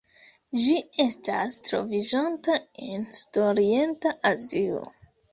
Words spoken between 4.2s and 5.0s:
Azio.